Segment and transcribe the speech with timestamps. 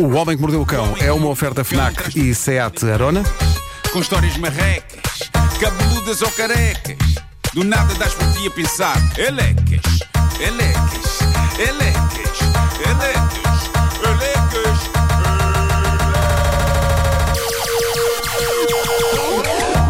[0.00, 3.22] O Homem que Mordeu o Cão é uma oferta FNAC e SEAT Arona.
[3.92, 5.28] com histórias marrecas,
[5.60, 6.96] cabeludas ou carecas.
[7.52, 9.82] Do nada das por ti a pensar, elecas,
[10.40, 11.18] elecas,
[11.58, 12.40] elecas,
[12.88, 13.70] elecas,
[14.02, 14.80] elecas.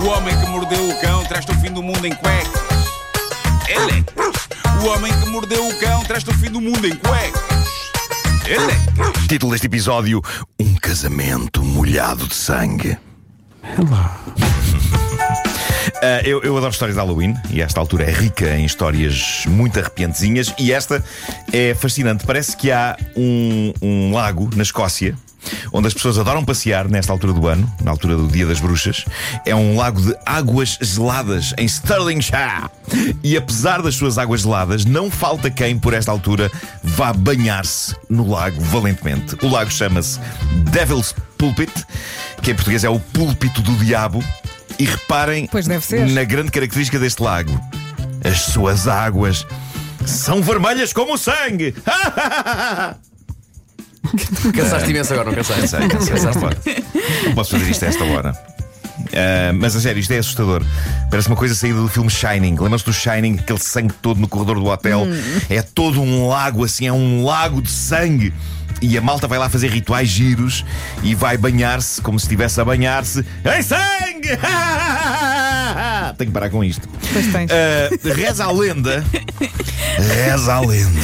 [0.02, 2.62] O homem que mordeu o cão traz-te o fim do mundo em cuecas.
[3.68, 4.48] Elecas.
[4.82, 7.49] O homem que mordeu o cão traz-te o fim do mundo em cuecas.
[9.28, 10.20] Título deste episódio:
[10.58, 12.98] Um casamento molhado de sangue.
[16.02, 19.78] Ah, eu, eu adoro histórias de Halloween e esta altura é rica em histórias muito
[19.78, 21.04] arrepiantezinhas e esta
[21.52, 22.26] é fascinante.
[22.26, 25.14] Parece que há um, um lago na Escócia
[25.72, 29.04] onde as pessoas adoram passear nesta altura do ano, na altura do Dia das Bruxas.
[29.44, 32.70] É um lago de águas geladas em Stirlingshire.
[33.22, 36.50] E apesar das suas águas geladas, não falta quem, por esta altura,
[36.82, 39.36] vá banhar-se no lago valentemente.
[39.42, 40.18] O lago chama-se
[40.70, 41.72] Devil's Pulpit,
[42.42, 44.22] que em português é o púlpito do diabo.
[44.78, 45.48] E reparem
[46.14, 47.60] na grande característica deste lago:
[48.24, 49.46] as suas águas
[50.06, 51.74] são vermelhas como o sangue.
[54.54, 55.60] Cansaste imenso agora, não cansaste?
[55.88, 56.56] Cansei, cansei, não posso-
[57.26, 58.32] Não posso fazer isto a esta hora.
[59.14, 60.62] Ah, mas a sério, isto é assustador.
[61.10, 62.56] Parece uma coisa saída do filme Shining.
[62.58, 65.06] Lembram-se do Shining, aquele sangue todo no corredor do hotel?
[65.48, 68.32] É todo um lago, assim, é um lago de sangue.
[68.82, 70.64] E a malta vai lá fazer rituais giros
[71.02, 74.30] e vai banhar-se como se estivesse a banhar-se em sangue!
[76.16, 76.88] Tenho que parar com isto.
[77.12, 77.50] Pois tens.
[77.50, 79.04] Uh, reza a lenda.
[79.98, 81.00] Reza a lenda.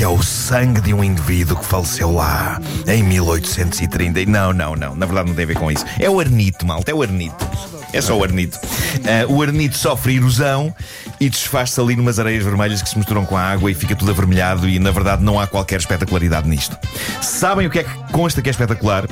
[0.00, 4.20] Que é o sangue de um indivíduo que faleceu lá em 1830.
[4.20, 4.94] E Não, não, não.
[4.94, 5.84] Na verdade não tem a ver com isso.
[5.98, 6.90] É o arnito, malta.
[6.90, 7.46] É o arnito.
[7.92, 8.58] É só o arnito.
[8.58, 10.74] Uh, o arnito sofre erosão
[11.20, 14.10] e desfaz-se ali numas areias vermelhas que se misturam com a água e fica tudo
[14.10, 14.66] avermelhado.
[14.66, 16.78] E na verdade não há qualquer espetacularidade nisto.
[17.20, 19.06] Sabem o que é que consta que é espetacular?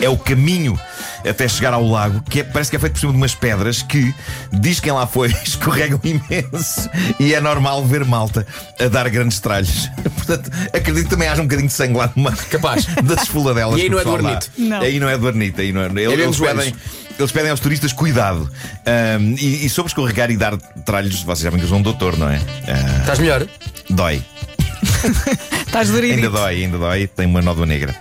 [0.00, 0.78] é o caminho
[1.28, 3.82] até chegar ao lago, que é- parece que é feito por cima de umas pedras
[3.82, 4.14] que,
[4.52, 8.46] diz quem lá foi, escorregam imenso e é normal ver malta
[8.78, 9.88] a dar grandes tralhos.
[10.16, 12.86] Portanto, acredito que também haja um bocadinho de sangue lá numa Capaz.
[13.04, 13.78] das esfoladelas.
[13.78, 14.14] E aí que não é do.
[14.14, 14.50] Arnito?
[14.82, 15.60] Aí não é do Arnito.
[15.60, 16.74] Aí não é, eles, pedem,
[17.18, 18.50] eles pedem aos turistas cuidado.
[18.86, 22.16] Ahm, e, e sobre escorregar e dar tralhos, vocês sabem que eu sou um doutor,
[22.16, 22.40] não é?
[22.68, 23.46] Ah, Estás melhor?
[23.88, 24.22] dói.
[25.66, 26.14] Estás durinho.
[26.14, 27.94] Ainda dói, ainda dói, tem uma nódoa negra.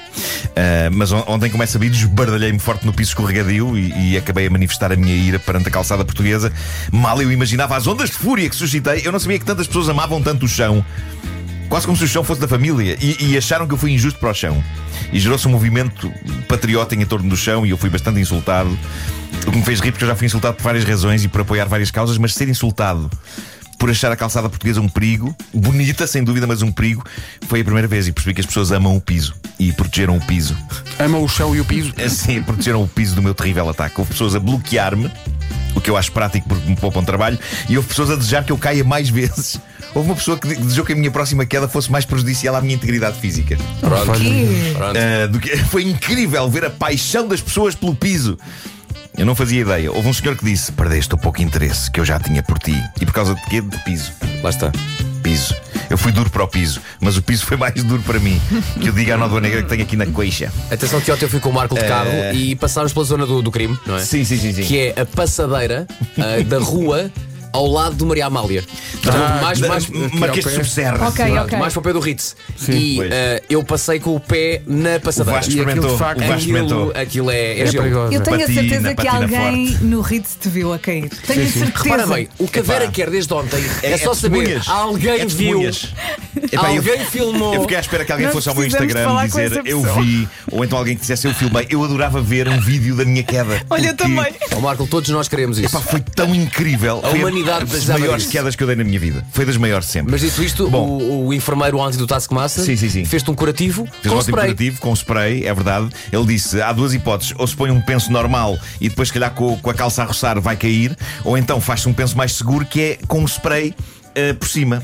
[0.55, 4.47] Ah, mas on- ontem, como é sabido, esbardalhei-me forte no piso escorregadio e, e acabei
[4.47, 6.51] a manifestar a minha ira perante a calçada portuguesa.
[6.91, 9.89] Mal eu imaginava as ondas de fúria que suscitei, eu não sabia que tantas pessoas
[9.89, 10.83] amavam tanto o chão.
[11.69, 12.97] Quase como se o chão fosse da família.
[12.99, 14.63] E, e acharam que eu fui injusto para o chão.
[15.13, 16.11] E gerou-se um movimento
[16.47, 18.75] patriota em torno do chão e eu fui bastante insultado.
[19.45, 21.41] O que me fez rir porque eu já fui insultado por várias razões e por
[21.41, 23.09] apoiar várias causas, mas ser insultado
[23.79, 27.03] por achar a calçada portuguesa um perigo, bonita, sem dúvida, mas um perigo,
[27.47, 30.21] foi a primeira vez e percebi que as pessoas amam o piso e protegeram o
[30.21, 30.55] piso.
[30.99, 31.93] Ama o chão e o piso.
[32.03, 33.95] Assim, protegeram o piso do meu terrível ataque.
[33.97, 35.09] Houve pessoas a bloquear-me,
[35.73, 38.51] o que eu acho prático porque me poupam trabalho, e houve pessoas a desejar que
[38.51, 39.57] eu caia mais vezes.
[39.95, 42.75] Houve uma pessoa que desejou que a minha próxima queda fosse mais prejudicial à minha
[42.75, 43.57] integridade física.
[43.79, 44.19] Pronto.
[44.19, 44.73] Quê?
[44.75, 44.97] Pronto.
[44.97, 48.37] Ah, do que- foi incrível ver a paixão das pessoas pelo piso.
[49.19, 49.91] Eu não fazia ideia.
[49.91, 52.81] Houve um senhor que disse: Perdeste o pouco interesse que eu já tinha por ti.
[53.01, 53.59] E por causa de quê?
[53.59, 54.13] De piso.
[54.41, 54.71] Lá está.
[55.21, 55.53] Piso.
[55.89, 58.39] Eu fui duro para o piso, mas o piso foi mais duro para mim.
[58.79, 60.49] Que eu diga à nódoa negra que tenho aqui na coixa.
[60.71, 63.41] Atenção que ontem eu fui com o Marco de carro e passámos pela zona do,
[63.41, 64.05] do crime, não é?
[64.05, 64.63] Sim, sim, sim, sim.
[64.63, 65.85] Que é a passadeira
[66.17, 67.11] ah, da rua
[67.53, 68.63] ao lado do Maria Amália.
[69.01, 71.07] Portanto, mais, mais, Marquês de Subserra.
[71.07, 71.25] Ok,
[71.57, 72.35] mais para o pé do Ritz.
[72.67, 73.11] E Pois.
[73.11, 75.39] ah, eu passei com o pé na O passadeira.
[75.39, 75.91] Vasco E aquilo, experimentou.
[75.91, 76.79] de facto, O Vasco experimentou.
[76.89, 77.83] Aquilo, aquilo é, é, É gelo.
[77.83, 78.13] perigoso.
[78.13, 79.83] Eu tenho Patina, a certeza que patina alguém forte.
[79.83, 81.09] no Ritz te viu a cair.
[81.09, 81.73] Tenho a certeza.
[81.83, 82.91] Repara bem, o que a Vera Epá.
[82.93, 84.37] quer desde ontem é, É- só é saber.
[84.37, 84.67] testemunhas.
[84.67, 85.25] Alguém É viu.
[85.27, 85.93] testemunhas.
[86.51, 87.53] Epá, eu- Alguém filmou.
[87.55, 89.39] Eu fiquei à espera que alguém Nós fosse ao meu precisamos de Instagram falar com
[89.39, 91.67] dizer essa eu pessoa." vi, ou então alguém que dissesse eu filmei.
[91.69, 93.61] Eu adorava ver um vídeo da minha queda.
[93.69, 94.33] Olha, eu porque, também.
[94.55, 95.75] Ó Marco, todos nós queremos isso.
[95.75, 96.99] Epá, foi tão incrível.
[97.03, 99.25] A Foi humanidade das maiores quedas que eu dei na minha vida.
[99.31, 100.11] Foi das maiores sempre.
[100.11, 100.87] Mas dito isto, Bom.
[100.87, 103.05] o, o enfermeiro ontem do Taskmaster Sim, sim, sim.
[103.05, 104.45] fez-te um curativo Fez com um spray.
[104.45, 105.89] curativo com spray, é verdade.
[106.11, 107.33] Ele disse: há duas hipóteses.
[107.37, 110.05] Ou se põe um penso normal e depois, se calhar, com, com a calça a
[110.05, 113.73] roçar vai cair, ou então faz-se um penso mais seguro que é com um spray.
[114.15, 114.81] eh, por cima.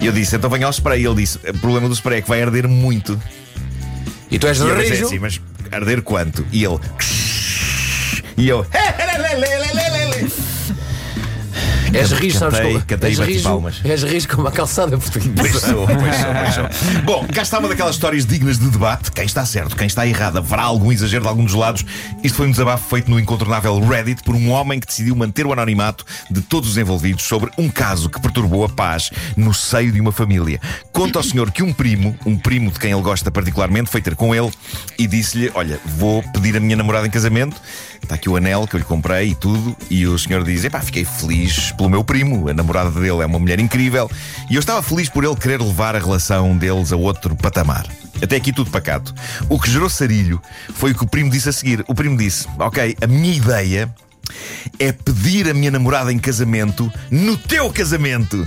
[0.00, 1.04] E eu disse, então venha ao spray.
[1.04, 3.20] Ele disse: o problema do spray é que vai arder muito.
[4.30, 5.06] E tu és E pensei rijo.
[5.06, 6.44] assim, mas arder quanto?
[6.52, 6.78] E ele.
[8.36, 8.66] E eu.
[11.94, 12.82] És rijo, sabes como?
[12.84, 13.80] cantei és, e rijo, palmas.
[13.84, 15.60] és rijo como a calçada Pois portuguesa.
[15.60, 17.02] sou, pois sou, pois sou.
[17.04, 19.10] Bom, cá está uma daquelas histórias dignas de debate.
[19.12, 21.84] Quem está certo, quem está errado, haverá algum exagero de algum dos lados.
[22.22, 25.52] Isto foi um desabafo feito no incontornável Reddit por um homem que decidiu manter o
[25.52, 30.00] anonimato de todos os envolvidos sobre um caso que perturbou a paz no seio de
[30.00, 30.60] uma família.
[30.92, 34.14] Conta ao senhor que um primo, um primo de quem ele gosta particularmente, foi ter
[34.16, 34.50] com ele
[34.98, 37.56] e disse-lhe: Olha, vou pedir a minha namorada em casamento.
[38.04, 39.74] Está aqui o anel que eu lhe comprei e tudo.
[39.88, 42.48] E o senhor diz: Epá, fiquei feliz pelo meu primo.
[42.48, 44.10] A namorada dele é uma mulher incrível.
[44.50, 47.86] E eu estava feliz por ele querer levar a relação deles a outro patamar.
[48.22, 49.14] Até aqui tudo pacato.
[49.48, 50.40] O que gerou sarilho
[50.74, 51.82] foi o que o primo disse a seguir.
[51.88, 53.92] O primo disse: Ok, a minha ideia
[54.78, 58.46] é pedir a minha namorada em casamento no teu casamento.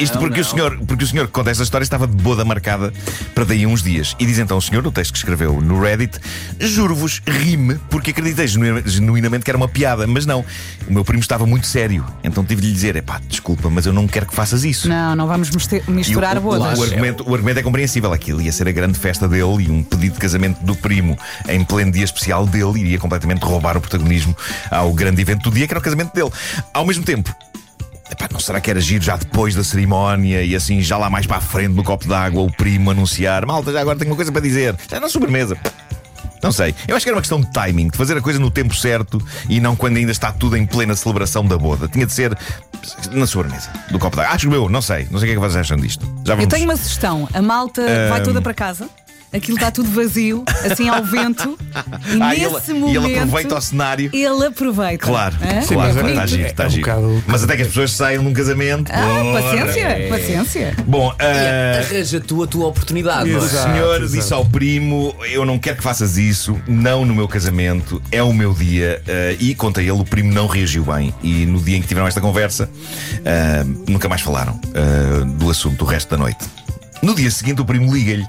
[0.00, 2.92] Isto porque, O senhor, porque o senhor que conta esta história estava de boda marcada
[3.34, 4.14] para daí uns dias.
[4.18, 6.18] E diz então o senhor, no texto que escreveu no Reddit,
[6.60, 10.06] juro-vos, rime, porque acreditei genu- genuinamente que era uma piada.
[10.06, 10.44] Mas não,
[10.86, 12.04] o meu primo estava muito sério.
[12.22, 14.88] Então tive de lhe dizer: epá, desculpa, mas eu não quero que faças isso.
[14.88, 16.78] Não, não vamos mister- E misturar o, o, bodas.
[16.78, 18.12] o argumento, o argumento é compreensível.
[18.12, 21.18] Aquilo ia ser a grande festa dele e um pedido de casamento do primo
[21.48, 24.36] em pleno dia especial dele iria completamente roubar o protagonismo
[24.70, 26.30] ao grande evento do dia, que era o casamento dele.
[26.72, 27.34] Ao mesmo tempo.
[28.10, 31.26] Epá, não será que era giro já depois da cerimónia e assim já lá mais
[31.26, 34.32] para a frente no copo d'água o primo anunciar malta, já agora tenho uma coisa
[34.32, 35.56] para dizer já na sobremesa
[36.42, 38.50] não sei, eu acho que era uma questão de timing, de fazer a coisa no
[38.50, 41.88] tempo certo e não quando ainda está tudo em plena celebração da boda.
[41.88, 42.36] Tinha de ser
[43.10, 44.34] na sobremesa do copo d'água.
[44.34, 46.04] Acho eu, não sei, não sei o que é que vocês acham disto.
[46.24, 46.54] Já Eu vamos.
[46.54, 47.28] tenho uma sugestão.
[47.34, 48.88] A malta vai toda para casa.
[49.32, 51.58] Aquilo está tudo vazio, assim ao vento.
[52.08, 53.04] E Ah, nesse ele, e momento.
[53.06, 54.10] ele aproveita o cenário.
[54.12, 55.04] Ele aproveita.
[55.06, 55.60] Claro, Hã?
[55.60, 56.82] Sim, claro, mas é- está giro, está é um giro.
[56.86, 58.90] bocado- Mas até que as pessoas saiam num casamento.
[58.90, 60.76] Ah, paciência, paciência.
[60.86, 63.44] Bom, ah, Arranja tu a tua oportunidade, O é?
[63.44, 63.70] Exato.
[63.72, 64.12] senhor exato.
[64.12, 68.32] disse ao primo: Eu não quero que faças isso, não no meu casamento, é o
[68.32, 69.02] meu dia.
[69.06, 71.12] eh, e conta ele, o primo não reagiu bem.
[71.22, 72.70] E no dia em que tiveram esta conversa,
[73.24, 76.46] eh, nunca mais falaram eh, do assunto o resto da noite.
[77.02, 78.26] No dia seguinte, o primo liga-lhe.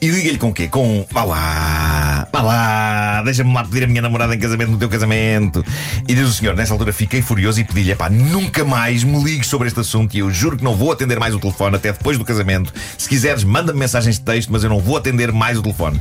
[0.00, 0.66] E liga-lhe com o quê?
[0.66, 1.06] Com.
[1.10, 5.64] Vá lá, vá lá, deixa-me lá pedir a minha namorada em casamento no teu casamento.
[6.08, 9.46] E diz o senhor, nessa altura fiquei furioso e pedi-lhe: pá, nunca mais me ligues
[9.46, 12.16] sobre este assunto e eu juro que não vou atender mais o telefone até depois
[12.16, 12.72] do casamento.
[12.96, 16.00] Se quiseres, manda-me mensagens de texto, mas eu não vou atender mais o telefone.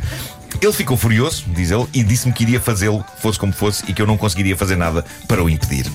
[0.62, 4.02] Ele ficou furioso, diz ele, e disse-me que iria fazê-lo, fosse como fosse, e que
[4.02, 5.86] eu não conseguiria fazer nada para o impedir.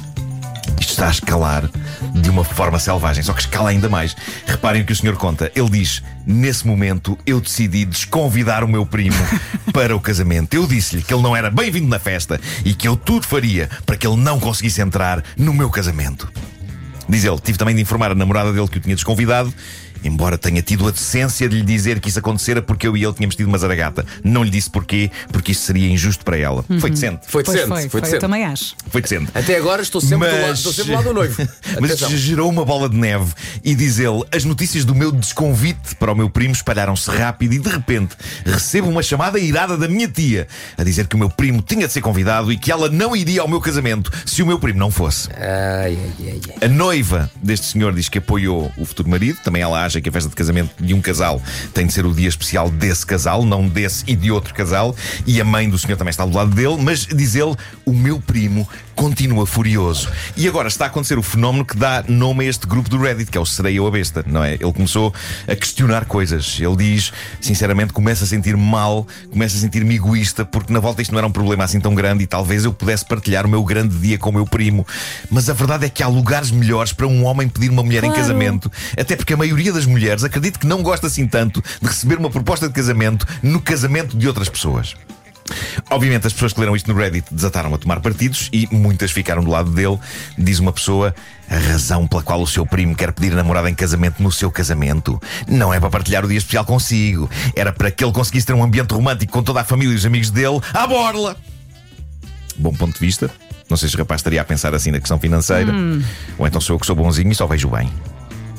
[0.78, 1.70] Isto está a escalar
[2.14, 4.16] de uma forma selvagem, só que escala ainda mais.
[4.46, 5.50] Reparem o que o senhor conta.
[5.54, 9.16] Ele diz: Nesse momento eu decidi desconvidar o meu primo
[9.72, 10.54] para o casamento.
[10.54, 13.96] Eu disse-lhe que ele não era bem-vindo na festa e que eu tudo faria para
[13.96, 16.30] que ele não conseguisse entrar no meu casamento.
[17.08, 19.52] Diz ele: Tive também de informar a namorada dele que o tinha desconvidado.
[20.04, 23.12] Embora tenha tido a decência de lhe dizer que isso acontecera porque eu e ele
[23.14, 24.04] tínhamos tido uma zaragata.
[24.22, 26.64] Não lhe disse porquê, porque isso seria injusto para ela.
[26.78, 27.20] Foi decente.
[27.26, 28.20] Foi decente, foi, foi foi, eu decente.
[28.20, 28.76] também acho.
[28.88, 29.30] Foi decente.
[29.34, 31.36] Até agora estou sempre, do, lado, estou sempre do lado do noivo.
[31.80, 32.10] Mas Atenção.
[32.16, 33.32] gerou uma bola de neve
[33.64, 37.58] e diz ele: as notícias do meu desconvite para o meu primo espalharam-se rápido e
[37.58, 38.14] de repente
[38.44, 40.46] recebo uma chamada irada da minha tia
[40.76, 43.40] a dizer que o meu primo tinha de ser convidado e que ela não iria
[43.40, 45.28] ao meu casamento se o meu primo não fosse.
[45.32, 46.68] Ai, ai, ai.
[46.68, 49.38] A noiva deste senhor diz que apoiou o futuro marido.
[49.42, 51.42] Também ela acha que a festa de casamento de um casal
[51.72, 54.94] tem de ser o dia especial desse casal, não desse e de outro casal.
[55.26, 56.76] E a mãe do senhor também está do lado dele.
[56.80, 57.54] Mas diz ele:
[57.84, 60.08] o meu primo continua furioso.
[60.36, 63.30] E agora está a acontecer o fenómeno que dá nome a este grupo do Reddit,
[63.30, 64.54] que é o Serei ou a Besta, não é?
[64.54, 65.12] Ele começou
[65.48, 66.58] a questionar coisas.
[66.60, 71.10] Ele diz, sinceramente, começa a sentir mal, começa a sentir-me egoísta, porque na volta isto
[71.10, 73.96] não era um problema assim tão grande e talvez eu pudesse partilhar o meu grande
[73.98, 74.86] dia com o meu primo.
[75.30, 78.08] Mas a verdade é que há lugares melhores para um homem pedir uma mulher em
[78.08, 78.22] Claro.
[78.22, 82.18] casamento, até porque a maioria das mulheres acredito que não gosta assim tanto de receber
[82.18, 84.94] uma proposta de casamento no casamento de outras pessoas.
[85.90, 89.44] Obviamente, as pessoas que leram isto no Reddit desataram a tomar partidos e muitas ficaram
[89.44, 89.98] do lado dele.
[90.38, 91.14] Diz uma pessoa:
[91.48, 94.50] a razão pela qual o seu primo quer pedir a namorada em casamento no seu
[94.50, 98.54] casamento não é para partilhar o dia especial consigo, era para que ele conseguisse ter
[98.54, 101.36] um ambiente romântico com toda a família e os amigos dele à borla.
[102.56, 103.30] Bom ponto de vista.
[103.68, 105.72] Não sei se o rapaz estaria a pensar assim na questão financeira,
[106.38, 107.90] ou então sou eu que sou bonzinho e só vejo bem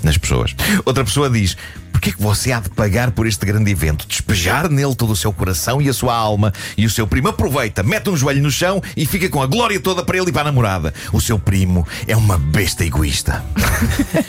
[0.05, 0.55] nas pessoas.
[0.85, 1.57] Outra pessoa diz:
[1.91, 4.05] Porquê que você há de pagar por este grande evento?
[4.07, 6.53] Despejar nele todo o seu coração e a sua alma.
[6.77, 9.79] E o seu primo aproveita, mete um joelho no chão e fica com a glória
[9.79, 10.93] toda para ele e para a namorada.
[11.11, 13.43] O seu primo é uma besta egoísta.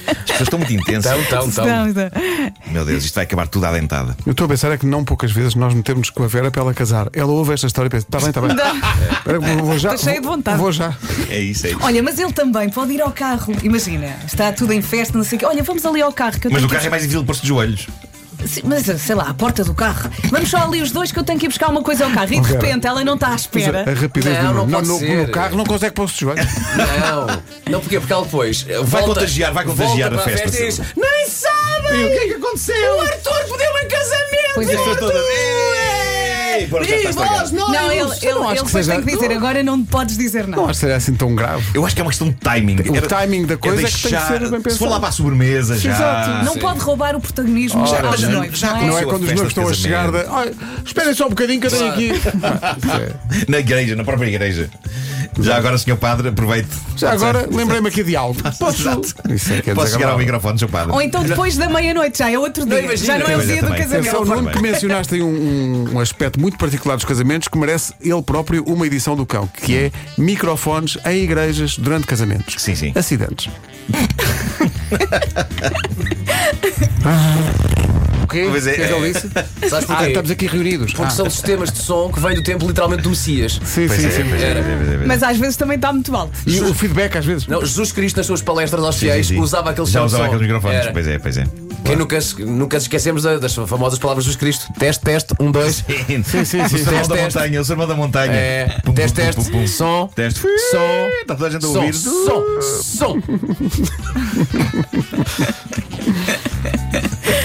[0.06, 1.12] As pessoas estão muito intensas.
[1.30, 1.46] Não,
[1.86, 1.86] não.
[2.72, 4.16] Meu Deus, isto vai acabar tudo à dentada.
[4.24, 6.62] Eu estou a pensar é que não poucas vezes nós metemos com a Vera para
[6.62, 7.08] ela casar.
[7.12, 8.50] Ela ouve esta história e pensa: está bem, está bem.
[9.16, 9.94] Espera, vou, vou já.
[9.94, 10.58] Estou cheia de vou- vontade.
[10.58, 10.94] Vou já.
[11.28, 11.78] É isso, é isso.
[11.82, 13.54] Olha, mas ele também pode ir ao carro.
[13.62, 15.46] Imagina, está tudo em festa, não sei o quê.
[15.46, 17.24] Olha, vamos ali ao carro que eu Mas tenho no que- carro é mais difícil
[17.24, 17.86] pôr-se de joelhos.
[18.46, 20.08] sim, mas sei lá, a porta do carro.
[20.30, 22.32] Vamos só ali os dois que eu tenho que ir buscar uma coisa ao carro.
[22.32, 23.84] E de repente ela não está à espera.
[23.90, 25.16] A rapidez Não, do não no, pode no- ser.
[25.26, 26.46] no carro não consegue pôr-se de joelhos.
[26.76, 27.26] Não,
[27.72, 27.98] não porquê?
[27.98, 30.48] Porque ela depois eh, Vai volta, contagiar, vai contagiar a festa.
[30.48, 32.00] e diz: Nem sabem!
[32.00, 32.96] E o que é que aconteceu?
[32.96, 34.54] O Arthur pediu-me em casamento!
[34.54, 34.74] Pois é.
[34.74, 34.84] As
[36.56, 36.64] Ei,
[36.96, 37.52] está estragado.
[37.54, 40.16] Não, ele, ele, não acho ele que depois seja- tem que dizer agora não podes
[40.18, 40.62] dizer Não nada.
[40.62, 41.64] acho que seria assim tão grave.
[41.74, 42.76] Eu acho que é uma questão de timing.
[42.80, 44.90] O timing da coisa é que tem que ser bem Se for pensado.
[44.90, 45.90] lá para a sobremesa já.
[45.92, 46.44] Exato.
[46.44, 48.86] Não pode roubar o protagonismo aos já- noivos, já não é?
[48.86, 50.12] Não é Aconteceu quando os festa noivos estão a chegar de.
[50.12, 50.34] casamento.
[50.36, 52.10] "Olha, esperem só um bocadinho que eu tenho aqui.
[52.12, 53.46] É.
[53.48, 54.70] Na igreja, na própria igreja.
[55.40, 56.68] Já agora, senhor padre, aproveite.
[56.96, 58.40] Já agora lembrei-me aqui de algo.
[58.58, 58.82] Posso?
[59.30, 60.18] Isso é que é Posso chegar ao desagradável.
[60.18, 60.92] microfone, senhor padre?
[60.92, 62.80] Ou então depois da meia-noite, já é outro dia.
[62.80, 63.82] imagina, já não é o dia do também.
[63.82, 64.34] Atenção, casamento.
[64.36, 68.22] Nuno, que mencionaste aí um, um- um aspecto muito particular dos casamentos que merece ele
[68.22, 72.54] próprio uma edição do cão, que é microfones em igrejas durante casamentos.
[72.58, 72.92] Sim, sim.
[72.94, 73.48] Acidentes.
[78.26, 78.46] o quê?
[78.50, 79.12] Pois é, que é que ele é.
[79.12, 79.28] disse?
[79.70, 80.06] Sabes Ah, porquê?
[80.08, 80.92] estamos aqui reunidos.
[80.92, 83.58] Porque Ah, são sistemas de som que vêm do tempo literalmente do Messias.
[83.64, 84.22] Sim, Pois sim, é, sim.
[84.22, 85.06] é, é, é, é.
[85.06, 86.32] Mas às vezes também está muito alto.
[86.46, 87.46] E o feedback às vezes.
[87.46, 89.40] Não, Jesus Cristo nas suas palestras aos fiéis sim, sim.
[89.40, 90.76] usava aqueles Já usava aqueles microfones.
[90.78, 90.92] Era.
[90.92, 91.44] Pois é, pois é.
[91.84, 94.66] Quem nunca, se- nunca esquecemos da- das famosas palavras de Jesus Cristo.
[94.76, 95.84] Teste, teste, um, dois.
[96.08, 96.60] Sim, sim, sim.
[96.62, 97.38] O sermão Teste, da teste.
[97.38, 98.32] montanha, o sermão da montanha.
[98.32, 99.66] É, Pum, teste, pum, teste, pum, pum.
[99.68, 100.40] som, Teste.
[100.40, 101.94] som, Está toda a gente a som, ouvir.
[101.94, 102.42] som,
[102.82, 103.22] som.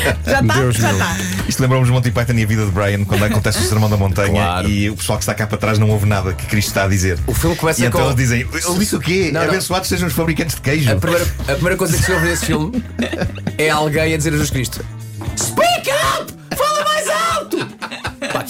[0.04, 0.42] Já está?
[0.42, 0.98] Deus Já meu.
[1.02, 1.18] está.
[1.48, 3.98] Isto lembrou-nos de Monty Python e a vida de Brian quando acontece o sermão da
[3.98, 4.70] montanha Claro.
[4.70, 6.88] e o pessoal que está cá para trás não ouve nada que Cristo está a
[6.88, 7.20] dizer.
[7.28, 8.08] O filme começa E então com.
[8.08, 9.30] eles dizem: Ele disse o quê?
[9.34, 9.50] Não, não.
[9.50, 10.92] Abençoados sejam os fabricantes de queijo.
[10.92, 12.84] A primeira, a primeira coisa que se ouve nesse filme
[13.58, 14.84] é alguém a dizer a Jesus Cristo: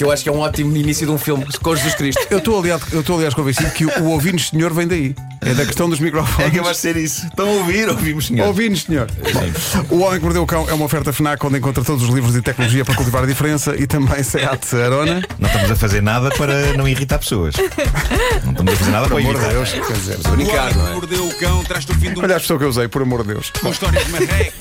[0.01, 2.25] que eu acho que é um ótimo início de um filme com Jesus Cristo.
[2.31, 5.15] Eu estou aliás, eu estou, aliás convencido que o, ouvindo senhor vem daí.
[5.41, 6.53] É da questão dos É microfones.
[6.55, 7.27] capaz de ser isso.
[7.27, 7.88] Estão a ouvir?
[7.88, 8.48] Ouvimos, senhor.
[8.48, 9.08] Ouvindo, senhor.
[9.88, 12.10] Bom, o Homem que Mordeu o Cão é uma oferta FNAC onde encontra todos os
[12.10, 15.22] livros de tecnologia para cultivar a diferença e também Seat Arona.
[15.38, 17.53] Não estamos a fazer nada para não irritar pessoas.
[18.43, 19.53] Não estamos a fazer nada para Por amor de irritar.
[19.53, 20.17] Deus, quer dizer.
[20.17, 20.93] O homem Brincar, não que é?
[20.96, 23.22] mordeu o cão traz-te o fim do Olha a expressão que eu usei, por amor
[23.22, 23.51] de Deus.
[23.62, 24.53] com histórias marrecas,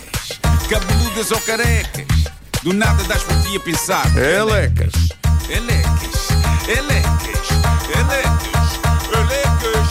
[0.68, 2.04] cabeludas ou carecas.
[2.62, 4.06] Do nada das por ti a pensar.
[4.18, 4.92] Elecas.
[5.50, 6.28] Elecas,
[6.68, 7.48] elecas,
[7.98, 8.80] elecas,
[9.12, 9.88] elecas.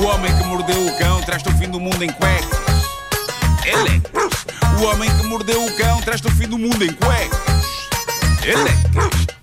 [0.00, 2.48] O homem que mordeu o cão traz-te o fim do mundo em cuecas.
[3.66, 4.46] Elecas.
[4.80, 7.90] O homem que mordeu o cão traz-te o fim do mundo em cuecas.
[8.42, 9.37] Elecas.